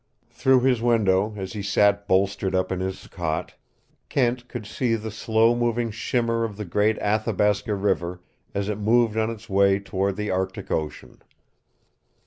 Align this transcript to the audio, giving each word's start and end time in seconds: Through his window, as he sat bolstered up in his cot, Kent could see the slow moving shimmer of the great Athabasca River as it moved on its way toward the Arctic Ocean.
Through 0.31 0.61
his 0.61 0.81
window, 0.81 1.35
as 1.37 1.53
he 1.53 1.61
sat 1.61 2.07
bolstered 2.07 2.55
up 2.55 2.71
in 2.71 2.79
his 2.79 3.05
cot, 3.05 3.53
Kent 4.09 4.47
could 4.47 4.65
see 4.65 4.95
the 4.95 5.11
slow 5.11 5.55
moving 5.55 5.91
shimmer 5.91 6.43
of 6.43 6.57
the 6.57 6.65
great 6.65 6.97
Athabasca 6.97 7.75
River 7.75 8.19
as 8.51 8.67
it 8.67 8.79
moved 8.79 9.15
on 9.15 9.29
its 9.29 9.47
way 9.47 9.77
toward 9.79 10.15
the 10.15 10.31
Arctic 10.31 10.71
Ocean. 10.71 11.21